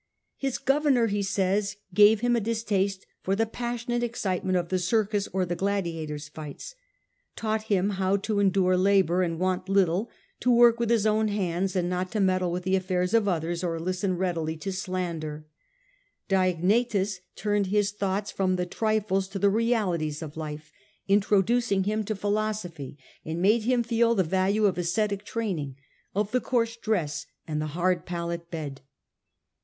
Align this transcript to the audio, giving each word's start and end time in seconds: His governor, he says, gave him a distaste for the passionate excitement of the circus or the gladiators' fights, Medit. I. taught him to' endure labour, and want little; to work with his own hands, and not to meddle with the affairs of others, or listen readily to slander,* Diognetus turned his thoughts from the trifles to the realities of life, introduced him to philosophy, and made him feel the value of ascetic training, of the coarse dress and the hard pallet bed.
His 0.37 0.57
governor, 0.57 1.05
he 1.05 1.21
says, 1.21 1.77
gave 1.93 2.21
him 2.21 2.35
a 2.35 2.39
distaste 2.41 3.05
for 3.21 3.35
the 3.35 3.45
passionate 3.45 4.01
excitement 4.01 4.57
of 4.57 4.69
the 4.69 4.79
circus 4.79 5.27
or 5.31 5.45
the 5.45 5.55
gladiators' 5.55 6.27
fights, 6.27 6.73
Medit. 6.73 6.73
I. 6.73 7.31
taught 7.35 7.63
him 7.65 7.97
to' 8.21 8.39
endure 8.39 8.75
labour, 8.75 9.21
and 9.21 9.37
want 9.37 9.69
little; 9.69 10.09
to 10.39 10.51
work 10.51 10.79
with 10.79 10.89
his 10.89 11.05
own 11.05 11.27
hands, 11.27 11.75
and 11.75 11.87
not 11.87 12.11
to 12.13 12.19
meddle 12.19 12.51
with 12.51 12.63
the 12.63 12.75
affairs 12.75 13.13
of 13.13 13.27
others, 13.27 13.63
or 13.63 13.79
listen 13.79 14.17
readily 14.17 14.57
to 14.57 14.71
slander,* 14.71 15.45
Diognetus 16.27 17.19
turned 17.35 17.67
his 17.67 17.91
thoughts 17.91 18.31
from 18.31 18.55
the 18.55 18.65
trifles 18.65 19.27
to 19.27 19.37
the 19.37 19.51
realities 19.51 20.23
of 20.23 20.35
life, 20.35 20.71
introduced 21.07 21.71
him 21.71 22.03
to 22.05 22.15
philosophy, 22.15 22.97
and 23.23 23.39
made 23.39 23.65
him 23.65 23.83
feel 23.83 24.15
the 24.15 24.23
value 24.23 24.65
of 24.65 24.79
ascetic 24.79 25.23
training, 25.23 25.75
of 26.15 26.31
the 26.31 26.41
coarse 26.41 26.75
dress 26.75 27.27
and 27.47 27.61
the 27.61 27.67
hard 27.77 28.07
pallet 28.07 28.49
bed. 28.49 28.81